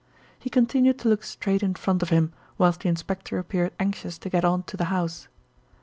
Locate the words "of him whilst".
2.01-2.79